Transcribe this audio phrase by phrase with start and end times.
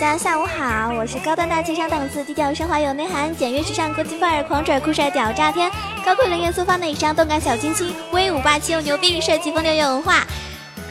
[0.00, 5.68] 大家下午好，我是高端大气上档次、低调奢华有内涵、简约时尚国际范儿、狂拽酷帅屌炸天、
[6.04, 10.24] 高贵冷艳苏发内伤、动感小清新、威武霸气又牛逼、帅气风流有文化、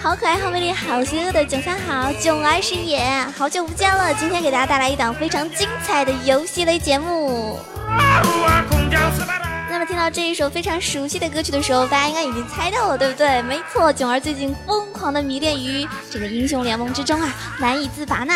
[0.02, 3.02] 好可爱好美丽好邪恶的囧三好囧儿是也，
[3.38, 4.14] 好久不见了！
[4.16, 7.58] 今天给大家带来一档非常精彩的游戏类节目。
[9.70, 13.42] 那么听到这一首非常熟悉的歌曲的时候，大家应该已经猜到了，对不对？
[13.44, 18.34] 没错，囧儿最近疯狂的迷恋于这个英雄联盟之中啊，难以自拔呢。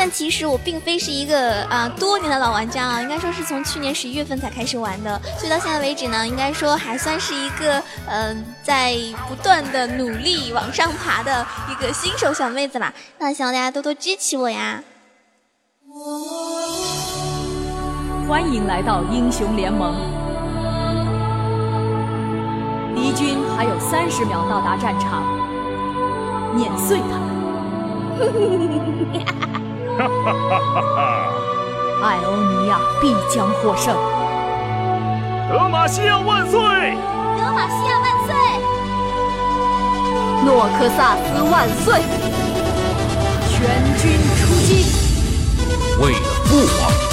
[0.00, 8.94] 但其实我并非是一个啊多年的老玩家啊，应该说是从去年十一月份才开始玩的，所以到现在为止呢，应该说还算是一个嗯在
[9.28, 12.94] 不断的努力往上爬的一个新手小妹子啦。
[13.18, 14.80] 那希望大家多多支持我呀！
[18.28, 19.96] 欢迎来到英雄联盟。
[22.94, 25.24] 敌军还有三十秒到达战场，
[26.54, 27.37] 碾碎他们！
[28.18, 30.98] 哈哈哈哈哈！
[32.02, 33.94] 艾欧尼亚必将获胜！
[35.48, 36.58] 德玛西亚万岁！
[36.58, 38.34] 德玛西亚万岁！
[40.44, 42.02] 诺克萨斯万岁！
[43.48, 43.56] 全
[43.98, 44.02] 军
[44.36, 44.70] 出击！
[46.00, 46.50] 为了父
[46.82, 47.07] 王！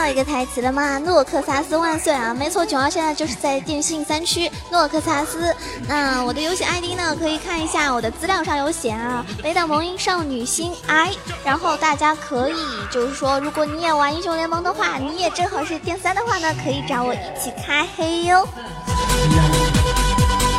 [0.00, 0.98] 到一个台词了吗？
[0.98, 2.32] 诺克萨斯万岁啊！
[2.32, 5.54] 没错，九号现在就是在电信三区诺克萨斯。
[5.86, 7.14] 那我的游戏 ID 呢？
[7.14, 11.10] 可以看一下我的资料上有写啊，北岛萌音少女心 I。
[11.44, 12.54] 然后大家可以
[12.90, 18.48] 就是说，如果你也玩英雄联盟的话，你也正好是电三的话呢，可以找我一起开黑哟。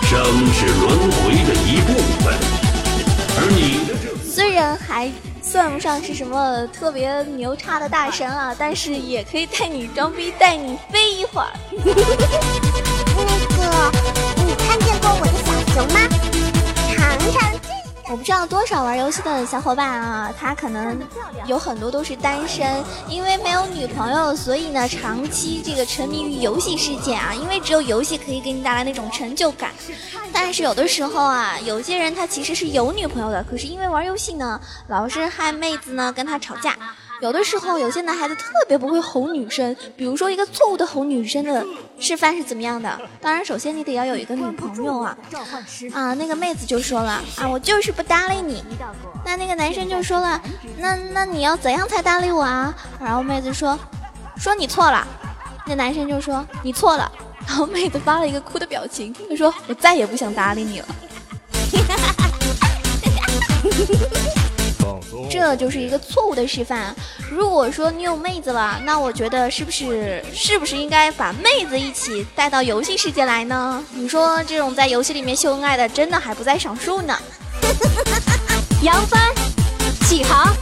[0.03, 2.37] 生是轮回的一部分，
[3.39, 5.11] 而你的这虽然还。
[5.51, 11.47] 算不上是什么特别牛叉的大神啊，但是也可以带你装逼，带你飞一会儿。
[11.75, 11.83] 那
[13.57, 13.91] 个，
[14.45, 16.40] 你看见过我的小熊吗？
[18.11, 20.99] 我不知道多少玩游戏的小伙伴啊，他可能
[21.45, 29.71] 有很多都是单身，因为没有女朋友，所以呢长期这个沉迷于游戏世界啊，因为只有游戏可以给你带来那种成就感。
[30.33, 36.75] 但是有的时候啊，有些人他其实是有女朋友的，可是因为玩游戏呢，老是害妹子呢跟他吵架。
[37.21, 41.65] 有的时候，有些男孩子特别不会哄女生，比如说一个错误的哄女生的
[41.99, 42.99] 示范是怎么样的？
[43.21, 45.15] 当然，首先你得要有一个女朋友啊。
[45.93, 48.63] 啊，那个妹子就说了啊，我就是不搭理你。
[49.23, 50.41] 那那个男生就说了，
[50.77, 52.73] 那那你要怎样才搭理我啊？
[52.99, 53.77] 然后妹子说，
[54.37, 55.07] 说你错了。
[55.67, 57.11] 那男生就说你错了。
[57.45, 60.87] 然后妹子发了一个哭的表情，他说我再也不想搭理你了。
[65.29, 66.95] 这就是一个错误的示范。
[67.29, 73.83] 如果说你有妹子了，那我觉得是不是是不是应该把妹子一起带到游戏世界来呢？
[73.93, 77.17] 你说这种在游戏里面秀恩爱的，真的还不在少数呢。
[78.83, 79.21] 扬帆
[80.07, 80.55] 起航。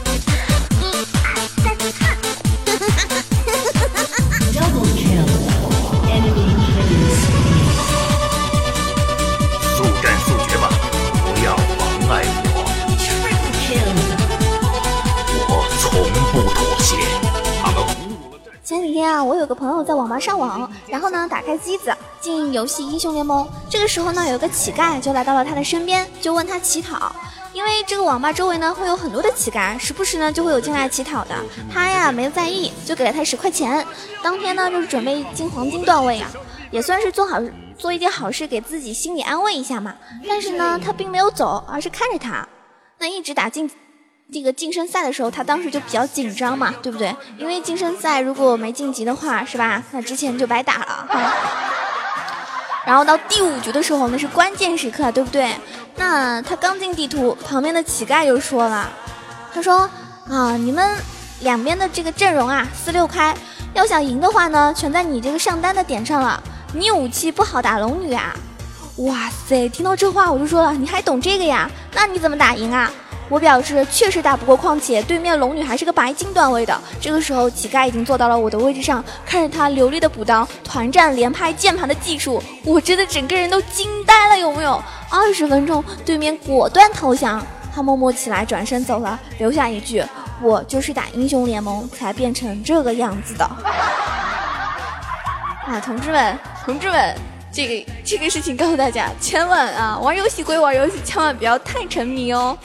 [19.00, 21.90] 天啊，我有个朋友在网吧上网，然后呢，打开机子
[22.20, 23.48] 进游戏英雄联盟。
[23.70, 27.10] 这个时候呢，有个乞丐就来到了他的身边，就问他乞讨。
[27.54, 31.34] 因为这个网吧周围呢会有很多的乞丐，时不时呢就会有进来乞讨的。
[31.72, 33.86] 他呀没在意，就给了他十块钱。
[34.22, 36.28] 当天呢就是准备进黄金段位啊，
[36.70, 37.40] 也算是做好
[37.78, 39.94] 做一件好事，给自己心理安慰一下嘛。
[40.28, 42.46] 但是呢，他并没有走，而是看着他，
[42.98, 43.70] 那一直打进。
[44.32, 47.14] 这个晋升赛的时候，他当时就比较紧张嘛，对不对？
[47.36, 49.82] 因为晋升赛如果没晋级的话，是吧？
[49.90, 51.08] 那之前就白打了。
[52.86, 55.54] 然后到第五局的时候，那是关键时刻，对不对？
[55.96, 58.88] 那他刚进地图，旁边的乞丐就说了
[59.52, 59.88] ：“他说
[60.28, 60.96] 啊，你们
[61.40, 63.36] 两边的这个阵容啊，四六开，
[63.74, 66.42] 要想赢的话呢，全在你这个上单的点上了。
[66.72, 68.32] 你武器不好打龙女啊！
[69.00, 71.70] 哇塞，听到这话我就说了，你还懂这个呀？
[71.94, 72.90] 那你怎么打赢啊？”
[73.30, 76.76] 我表示确实打不过，况且对面龙女还是个白金段位的。
[77.00, 84.82] 这个时候，乞丐已经坐到了我的位置上，看着他流利的补刀、团战连拍键盘的技术，我真的整个人都惊呆了，有没有？
[85.08, 87.40] 二十分钟，对面果断投降，
[87.72, 90.04] 他默默起来转身走了，留下一句
[90.42, 93.44] ：“我就是打英雄联盟才变成这个样子的。
[95.70, 97.14] ”啊，同志们，同志们，
[97.60, 102.56] 这个这个事情告诉大家，千万啊，玩游戏归玩游戏，千万不要太沉迷哦。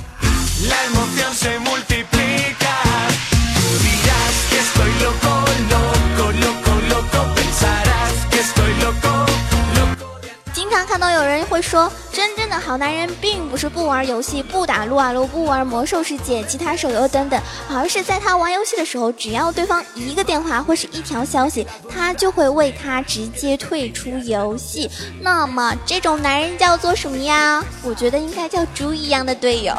[11.65, 24.89] 说，真正的好男人并不是不玩游戏、不打撸啊撸、不玩魔兽世界、其他手游等等，而是在他玩游戏的时候，只要对方一个电话或是一条消息，他就会为他直接退出游戏。
[25.21, 27.63] 那么这种男人叫做什么呀？
[27.81, 29.73] 我觉得应该叫猪一样的队友。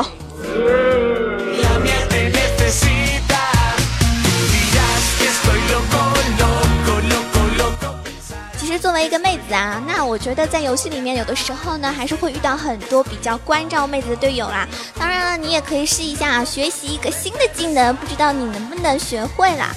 [8.59, 14.67] 其实作为一个妹子啊，那我觉得在游戏里面有的时候呢，还是会遇到很多比较关照妹子的队友啦。
[14.99, 19.75] 当然了，你也可以试一下学习一个新的技能，不知道你能不能学会啦？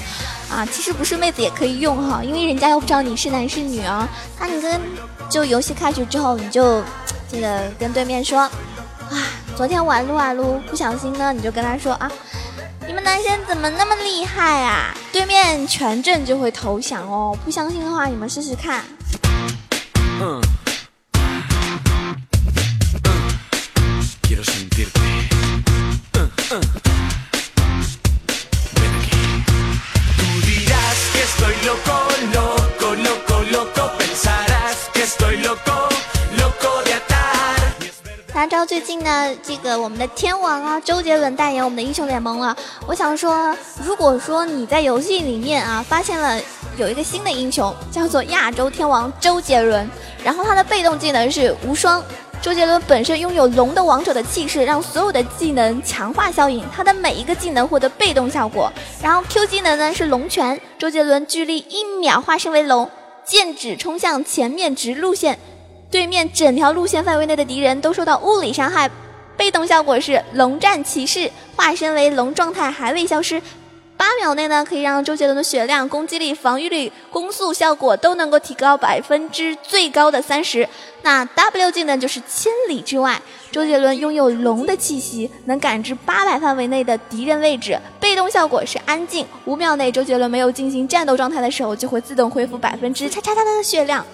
[0.51, 4.07] 啊，其实不是妹子也可以用哈，因为人家又不知道你是男是女哦。
[4.39, 4.81] 那你跟
[5.29, 6.83] 就游戏开局之后，你就
[7.29, 8.51] 记得跟对面说，啊，
[9.55, 12.11] 昨天玩撸啊撸，不小心呢，你就跟他说啊。
[12.87, 14.91] 你们男生怎么那么厉害啊？
[15.11, 17.37] 对面全阵就会投降哦！
[17.45, 18.83] 不相信的话，你们试试看。
[38.31, 42.55] 大家知道最近呢，这个我们的天王啊，周杰伦代言我们的英雄联盟了。
[42.85, 46.41] 我想说，如果说你在游戏里面啊，发现了
[46.79, 49.87] 有一个新的英雄，叫做亚洲天王周杰伦，
[50.23, 52.01] 然后他的被动技能是无双。
[52.41, 58.71] 周杰伦本身拥有龙的王者的气势，让所有的技能强化效应，他的每一个技能获得被动效果。
[59.03, 62.89] 然后 Q 技能呢是龙拳，周杰伦距离一秒化身为龙，
[63.25, 65.37] 剑指冲向前面直路线。
[65.91, 68.89] 对面整条路线范围内的敌人都受到物理伤害，
[69.35, 73.41] 被动效果是龙战骑士化身为龙状态还未消失，
[73.99, 80.65] 八秒内呢可以让周杰伦的血量、攻击力、防御力、攻速效果都能够提高百分之最高的三十。
[81.01, 87.77] 那 W 技能就是千里之外，周杰伦拥有龙的气息，能感知八百范围内的敌人位置。
[87.99, 94.05] 被动效果是安静，五秒内周杰伦没有进行战斗状态的时候，就会自动恢复百分之叉叉叉的血量。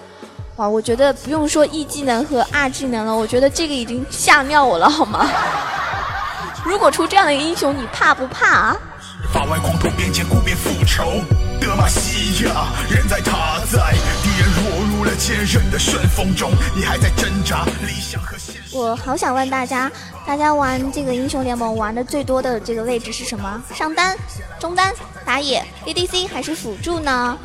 [0.56, 5.30] 哇，我觉得不用说 E 技能和 R 技能了，我觉得这个已经吓尿我了，好吗？
[6.66, 8.76] 如果出这样的一个英雄，你怕不怕啊？
[9.48, 11.22] 外狂徒边界孤边复仇，
[11.60, 18.76] 德玛西亚人在他在，敌人落入了坚韧的旋风中，你还在挣扎理想和现实。
[18.76, 19.90] 我好想问大家，
[20.26, 23.62] 大家玩这个英雄联盟玩的最多的这个位置是什么？
[23.72, 24.16] 上单、
[24.58, 24.92] 中单、
[25.24, 27.38] 打野、ADC 还是辅助呢？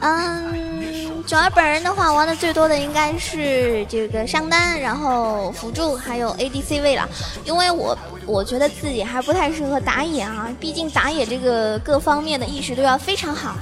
[0.00, 7.08] 嗯，九儿本人的话，玩的最多的应该是这个上单，然后辅助还有 ADC 位了。
[7.44, 13.54] 因为我我觉得自己还不太适合打野啊，毕竟打野这个各方面的意识都要非常好。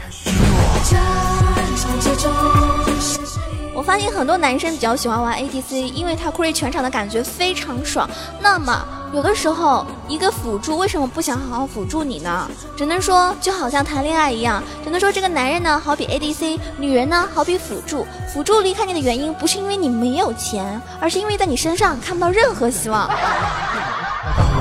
[3.77, 8.09] 我发现很多男生比较喜欢玩 ADC，因为他 carry 全场的感觉非常爽。
[8.41, 8.83] 那么
[9.13, 12.49] 有的时候一个辅助为什么不想好好辅助你呢？
[12.75, 18.07] 只能说就好像谈恋爱一样，只能说这个男人呢好比 ADC，女人呢好比辅助。
[18.33, 23.11] 辅助离开你的原因不是因为你没有钱，而是因为在你身上看不到任何希望。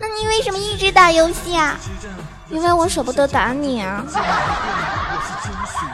[0.00, 1.76] 那你为什么一直打游戏啊？
[2.48, 4.02] 因为我舍不得打你啊！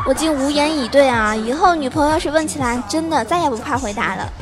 [0.06, 1.34] 我竟无言以对啊！
[1.34, 4.32] 以后女朋友要是问起来，真的再也不怕回答了。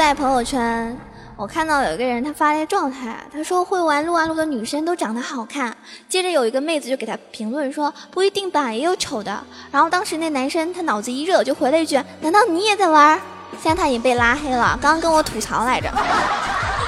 [0.00, 0.98] 在朋友圈，
[1.36, 5.76] 我看到有一个人，他发了一个状态，他说会玩撸啊撸的女生都长得好看。
[6.08, 9.44] 接着有一个妹子就给他评论说不一定吧，也有丑的。
[9.70, 13.20] 然后当时那男生他脑子一热就回了一句：难道你也在玩？
[13.62, 15.92] 现在他已经被拉黑了，刚刚跟我吐槽来着。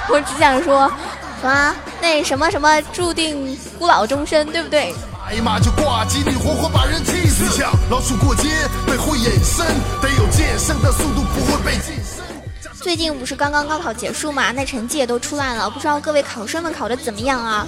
[0.08, 0.90] 我只想说，
[1.42, 4.94] 什么那什么什么注定孤老终生，对不对？
[5.28, 7.62] 哎呀妈，就挂机，你活活把人气死。
[7.90, 8.48] 老鼠过街，
[8.86, 9.66] 被会隐身，
[10.00, 12.01] 得有剑圣的速度，不会被近身。
[12.82, 17.64] 最近不是刚刚高考结束嘛，那成绩也都出来了，不知道各位考生们考的怎么样啊？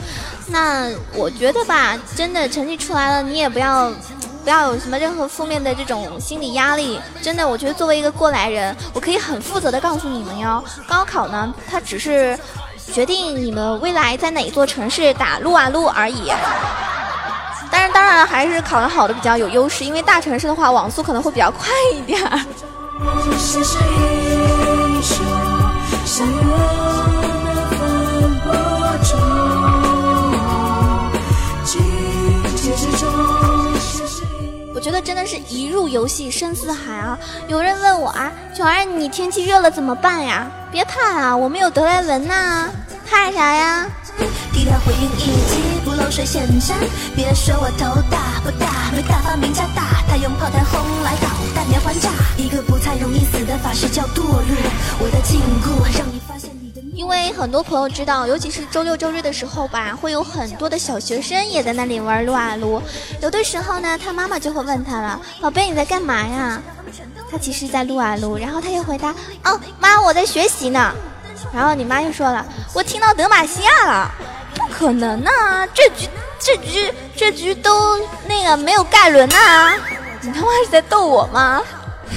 [0.48, 3.92] 那我觉得吧，真的成绩出来了，你也不要
[4.42, 6.98] 不要有什么任何负面的这种心理压力。
[7.22, 12.36] 真的，我觉得作为一个过来人，我可以很负责的告诉你们哟，高考呢，它只是
[12.92, 16.32] 决定你们未来在哪座城市打撸啊撸而已。
[17.70, 22.40] 但是当然还是考得好的比较有优势，因为大城市的话网速可能会比较快一点儿。
[34.74, 37.18] 我觉得真的是一入游戏深似海啊！
[37.48, 40.46] 有人问我啊，小儿你天气热了怎么办呀？
[40.70, 42.68] 别怕啊，我们有德莱文呐，
[43.08, 43.86] 怕啥呀？
[44.52, 45.10] 低调回应
[46.10, 46.76] 水现身，
[47.14, 54.54] 别说我头大不大，没大发明家大，他用炮弹轰来导弹连环炸，一个不太容易死的法师叫堕入
[55.00, 56.50] 我的禁锢，让你发现。
[56.94, 62.80] 因为很多朋友知道，尤其是周六周日的时候吧，会有很多的小学生也在那里玩撸啊撸，
[63.20, 66.62] 有的时候呢，他妈妈就会问他了，宝贝你在干嘛呀？
[67.30, 69.10] 他其实在撸啊撸，然后他又回答，
[69.44, 70.92] 哦妈我在学习呢，
[71.52, 74.10] 然后你妈又说了，我听到德玛西亚了。
[74.76, 75.66] 可能啊！
[75.72, 76.08] 这局
[76.40, 79.78] 这局这局都那个没有盖伦呐！
[80.20, 81.62] 你他妈是在逗我吗？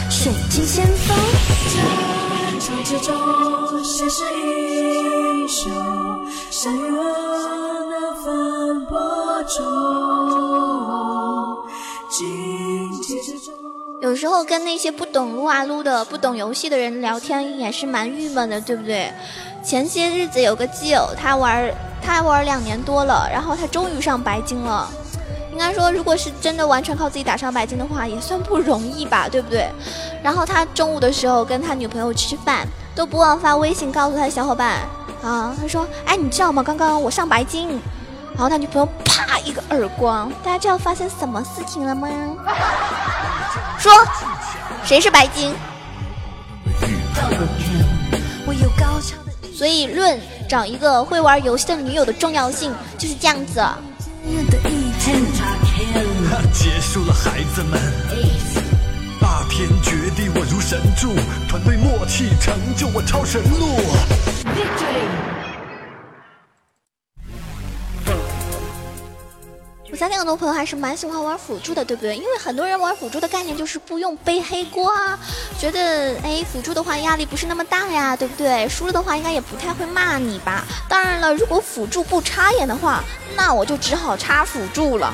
[0.09, 1.15] 水晶先锋。
[14.01, 19.13] 有时候跟那些不懂撸啊撸的、不懂游戏的人聊天也是蛮郁闷的，对不对？
[19.63, 21.71] 前些日子有个基友，他玩。
[22.01, 24.89] 他玩两年多了，然后他终于上白金了。
[25.51, 29.67] 应该说，如果是真的完全靠自己打上白金的话，也算不容易吧，对不对？
[30.21, 34.81] 然后他中午的时候跟他女朋友吃饭，都不忘发微信告诉他的小伙伴
[35.23, 36.61] 啊，他说：“哎，你知道吗？
[36.61, 37.69] 刚刚我上白金。”
[38.37, 40.31] 然后他女朋友啪一个耳光。
[40.43, 42.07] 大家知道发生什么事情了吗？
[43.79, 43.91] 说，
[44.83, 45.55] 谁是白金？
[49.55, 50.21] 所以论。
[50.47, 53.61] 找一个会玩游戏的女友的重要性就是这样子。
[56.53, 57.79] 结束了，孩子们。
[59.19, 61.09] 霸天绝地，我如神助；
[61.47, 63.67] 团队默契，成就我超神路。
[70.07, 72.15] 相信很多朋友还是蛮喜欢玩辅助的，对不对？
[72.15, 75.19] 因为很多人玩辅助的概念就是不用背黑锅啊，
[75.59, 78.69] 觉得哎辅助的话压力不是那么大呀，对不对？
[78.69, 80.63] 输了的话应该也不太会骂你吧？
[80.87, 83.03] 当然了，如果辅助不插眼的话，
[83.35, 85.13] 那我就只好插辅助了。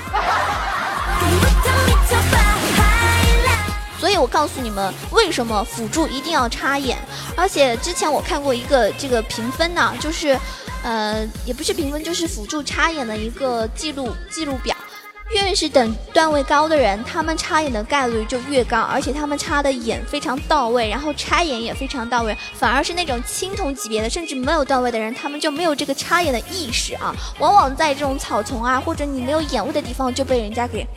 [4.00, 7.00] 所以我告诉你们，为什么辅助一定要插眼？
[7.36, 10.40] 而且之前我看过一个这个评分呢，就是。
[10.86, 14.73] 呃，也不是评分，就是辅助插眼的一个记录记录表。
[15.34, 22.36] 越是等段位高的人，他们插眼的概率就越高，而且他们插的眼非常到位，然后拆眼也非常到位。
[22.54, 27.14] 反而是那种青铜级别的，甚至没有段位的人，他们就没有这个插眼的意识啊。
[27.40, 30.88] 往往在这种草丛啊，或者你没有眼位的地方，就被人家给。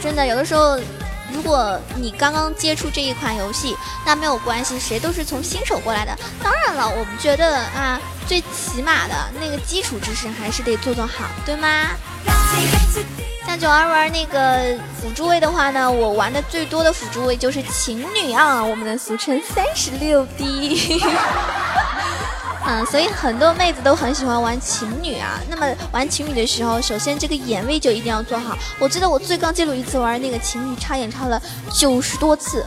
[0.00, 0.78] 真的，有的时候。
[1.32, 6.16] 如果你刚刚接触这一款游戏，那没有关系，谁都是从新手过来的。
[6.42, 11.88] 当然了，我们觉得啊，最起码的那个基础知识还是得做做好，对吗？
[13.44, 21.02] 像九儿玩那个辅助位的话呢，我玩的最多的辅助位就是情侣啊，我们的俗称三十六 D。
[22.64, 25.40] 嗯，所以很多妹子都很喜欢玩情侣啊。
[25.48, 28.56] 那么玩情侣的时候，首先这个眼位就一定要做好。
[28.78, 31.40] 我记得我最高记录一次玩那个情侣插眼插了
[31.72, 32.64] 九十多次。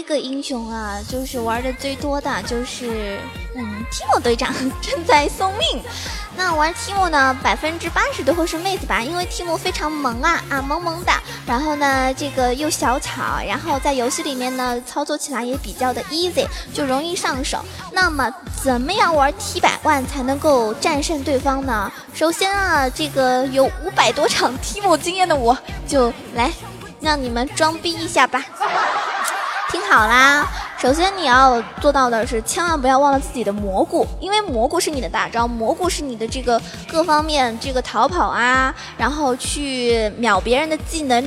[0.00, 3.20] 一个英雄啊，就是玩的最多的就是
[3.54, 5.82] 嗯提莫队长 正在送命。
[6.36, 11.12] 那玩提莫呢，百分之八十都会是妹子吧，因为提莫非常萌啊啊萌萌的，
[11.46, 17.62] 然后呢这个又小巧，然后在游戏里面呢操作起来也比较的 easy，就容易上手。
[17.92, 21.92] 那么怎么样玩 T 百万才能够战胜对方呢？
[22.14, 26.50] 首先啊，这个有五百多场提莫经验的我就来。
[27.02, 28.44] 让你们装逼一下吧！
[29.70, 30.44] 听好啦，
[30.78, 41.24] 首先你要做到的是，千万不要忘了自己的蘑菇，因为蘑菇是你的大招，蘑菇是你的这个各方面这个逃跑啊，然后去秒别人的技能。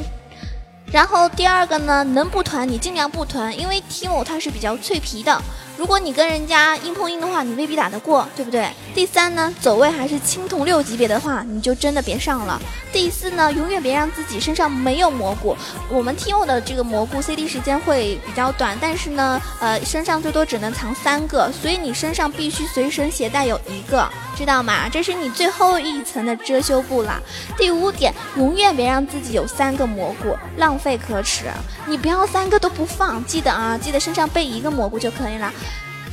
[0.92, 5.42] 然后第二个呢，能不团你尽量不团，因为 Timo 他是比较脆皮的。
[5.76, 8.70] 如果你跟人家硬碰硬的话，你未必打得过，对不对？
[8.94, 12.62] 第三呢，走位还是青铜六级别的话，你就真的别上了。
[12.92, 15.58] 第四呢，永远别让自己身上没有蘑菇。
[15.90, 24.88] 我们 Timo 的这个蘑菇 CD 时间会比较短，但是呢，呃，身上最多只能藏三个，所以你身上必须随身携带有一个，知道吗？
[24.88, 27.20] 这是你最后一层的遮羞布啦。
[27.58, 31.46] 第五点，永远别让自己有三个蘑菇，浪费可耻。
[31.88, 35.52] 你不要三个都不放，记得啊，记得身上备一个蘑菇就可以了。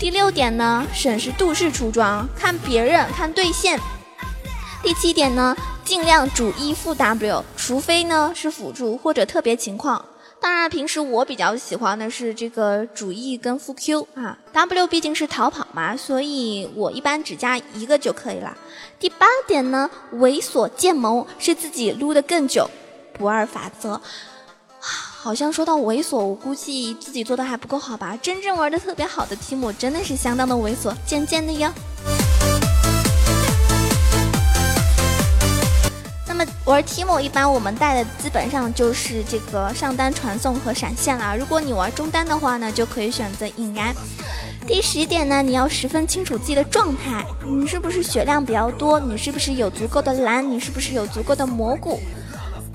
[0.00, 3.78] 第六点呢，审视度式出装，看别人，看对线。
[4.82, 5.54] 第七点呢，
[5.84, 10.02] 尽量主 E 副 W，除非呢是辅助或者特别情况。
[10.40, 18.56] 当然，平时我比较喜欢的是这个主 E 跟副 Q 啊，W 毕竟是逃跑嘛，所以我一般只加一个就可以了。
[18.98, 22.70] 第八点呢，猥琐剑谋是自己撸的更久，
[23.12, 24.00] 不二法则。
[25.22, 28.18] 好像说到猥琐，我估计自己做的还不够好吧？
[28.22, 31.70] 真正玩的特别好的提莫真的是相当的猥琐，贱贱的哟。
[36.26, 41.36] 那么玩提莫一般我们带的基本上就是这个上单传送和闪现啦。
[41.38, 43.94] 如果你玩中单的话呢，就可以选择引燃。
[44.66, 48.98] 第十点呢，你要十分清楚自己的状态，你是不是血量比较多？
[48.98, 50.50] 你是不是有足够的蓝？
[50.50, 52.00] 你是不是有足够的蘑菇？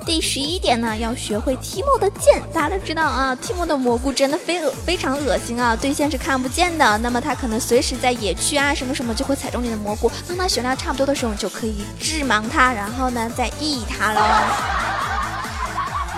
[0.06, 2.42] 第十一点呢，要学会提莫的剑。
[2.54, 6.98] 大家都知道啊，提莫的蘑菇真的非非常恶心啊，对线是看不见的。
[7.00, 10.12] 那么他可能随时在野区啊什么什么就会踩中你的蘑菇。
[10.28, 14.22] 当他血量差不多的时候，你就可以致盲他，然后呢再 E 他喽。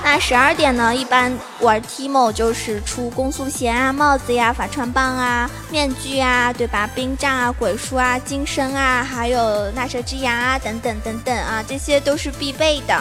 [0.04, 6.90] 那十二点呢，一般玩提莫就是出攻速鞋啊、帽子呀、法穿棒啊、面具啊，对吧？
[6.96, 12.96] 冰杖啊、鬼书啊、金身啊，还有纳蛇之牙啊等等等等啊，这些都是必备的。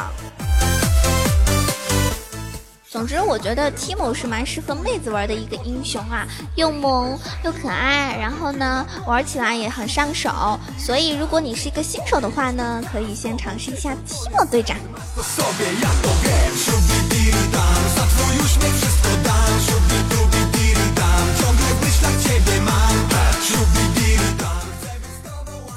[2.88, 10.58] 总之，我觉得 Timo 是蛮适合妹子玩的一个英雄啊，又萌又可爱，然后呢，玩起来也很上手。
[10.78, 14.76] 所以，如果你是一个新手的话呢，可以先尝试一下 Timo 队长。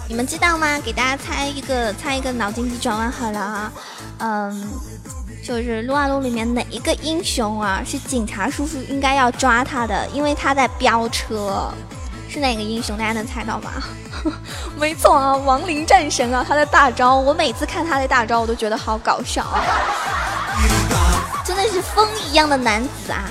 [0.07, 0.79] 你们知道吗？
[0.79, 3.71] 给大家猜一个，猜一个脑筋急转弯好了啊，
[4.19, 4.98] 嗯。
[5.49, 11.73] 就是撸啊撸里面哪一个英雄啊是警察叔叔应该要抓他的，因为他在飙车，
[12.29, 12.95] 是哪个英雄？
[12.95, 13.71] 大家能猜到吗？
[14.79, 19.63] 没错啊，亡灵战神啊，他的大招，我每次看他的大招，我都觉得好搞笑啊，
[21.43, 23.25] 真的是风一样的男子啊。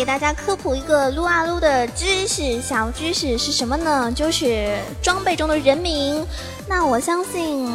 [0.00, 4.10] 给大家科普一个撸啊撸的知识，小知识是什么呢？
[4.10, 6.26] 就是装备中的人名。
[6.66, 7.70] 那我相信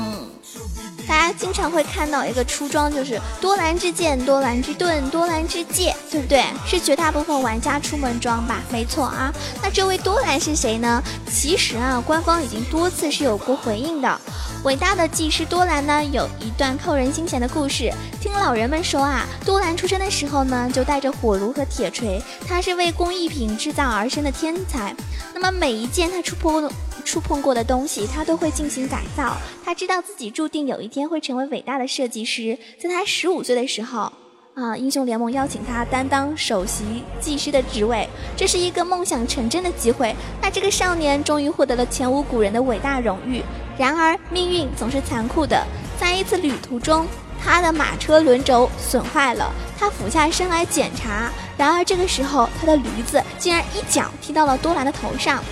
[1.07, 6.43] 大家经常会看到一个出装，就是多兰之剑、多兰之盾、多兰之戒，对不对？
[6.65, 8.63] 是绝大部分玩家出门装吧？
[8.71, 9.31] 没错啊。
[9.61, 11.03] 那这位多兰是谁呢？
[11.31, 14.19] 其实啊，官方已经多次是有过回应的。
[14.65, 17.93] 伟大的技师多兰呢，有一段扣人心弦的故事。
[18.19, 24.95] 听老人们说啊，多兰出生的时候呢，就带着火炉和铁锤，他是为工艺品制造而生的天才。
[25.35, 26.67] 那么每一件他触碰
[27.03, 29.37] 触碰过的东西，他都会进行改造。
[29.63, 32.57] 他知道自己注定有一天会成为伟大的设计师。
[32.81, 34.11] 在他十五岁的时候。
[34.55, 34.75] 啊！
[34.77, 40.15] 英雄联盟邀请他担当首席技师的职位，这是一个梦想成真的机会。
[40.41, 43.43] 那这个少年终于获得了前无古人的伟大荣誉。
[43.77, 45.61] 然而命运总是残酷的，
[45.99, 47.05] 在一次旅途中，
[47.43, 51.29] 他的马车轮轴损坏了，他俯下身来检查。
[51.57, 55.43] 然而这个时候，他的驴子竟然一脚踢到了多兰的头上。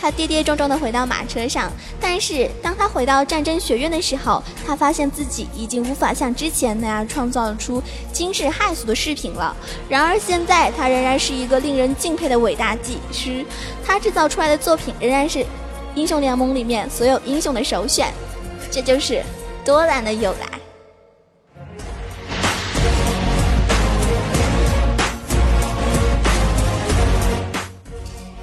[0.00, 7.82] 他跌跌撞撞地回到马车上，但是当他回到战争学院的时候，他发现自己已经无法像之前那样创造出
[8.12, 9.56] 惊世骇俗的饰品了。
[9.88, 13.44] 然而现在，他仍然是一个令人敬佩的伟大技师，
[13.84, 15.44] 他制造出来的作品仍然是
[15.94, 18.12] 英雄联盟里面所有英雄的首选。
[18.70, 19.22] 这就是
[19.64, 20.57] 多兰的由来。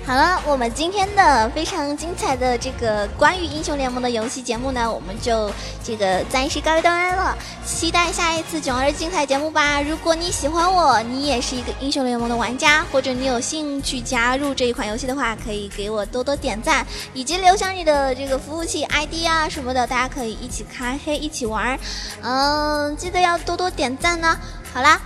[0.07, 5.51] 好了，我们今天的非常精彩的这个关于英雄联盟的游戏节目呢，我们就
[5.83, 7.33] 这个暂时告一段落。
[7.65, 9.81] 期待下一次囧儿精彩节目吧！
[9.81, 21.79] 如果你喜欢我，你也是一个英雄联盟的玩家，或者你有兴趣加入这一款游戏的话，可以给我多多点赞，以及留下你的这个服务器 ID 啊什么的，大家可以一起开黑，一起玩。
[22.21, 24.37] 嗯，记得要多多点赞呢。
[24.71, 25.01] 好啦，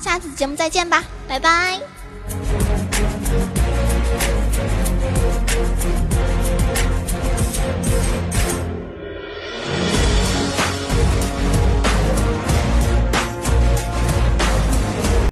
[0.00, 1.78] 下次节目再见吧，拜拜。